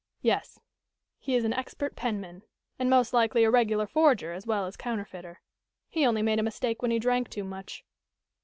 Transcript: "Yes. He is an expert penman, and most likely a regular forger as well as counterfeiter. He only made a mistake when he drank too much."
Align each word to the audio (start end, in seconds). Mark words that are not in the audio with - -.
"Yes. 0.23 0.59
He 1.19 1.35
is 1.35 1.45
an 1.45 1.53
expert 1.53 1.95
penman, 1.95 2.41
and 2.79 2.89
most 2.89 3.13
likely 3.13 3.43
a 3.43 3.51
regular 3.51 3.85
forger 3.85 4.33
as 4.33 4.47
well 4.47 4.65
as 4.65 4.75
counterfeiter. 4.75 5.41
He 5.89 6.07
only 6.07 6.23
made 6.23 6.39
a 6.39 6.43
mistake 6.43 6.81
when 6.81 6.89
he 6.89 6.97
drank 6.97 7.29
too 7.29 7.43
much." 7.43 7.85